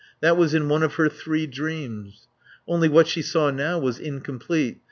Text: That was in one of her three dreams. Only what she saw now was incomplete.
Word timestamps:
That 0.19 0.35
was 0.35 0.55
in 0.55 0.67
one 0.67 0.81
of 0.81 0.95
her 0.95 1.09
three 1.09 1.45
dreams. 1.45 2.27
Only 2.67 2.89
what 2.89 3.05
she 3.07 3.21
saw 3.21 3.51
now 3.51 3.77
was 3.77 3.99
incomplete. 3.99 4.79